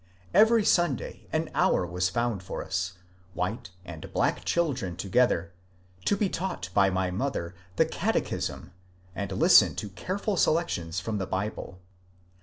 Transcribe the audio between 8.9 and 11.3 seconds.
and listen to careful selections from the